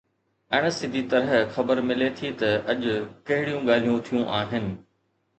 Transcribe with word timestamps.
اڻ 0.55 0.63
سڌي 0.79 1.01
طرح 1.11 1.31
خبر 1.57 1.77
ملي 1.89 2.07
ٿي 2.19 2.29
ته 2.39 2.49
اڄ 2.71 2.81
ڪهڙيون 3.27 3.61
ڳالهيون 3.69 3.99
ٿيون 4.07 4.23
آهن. 4.39 4.65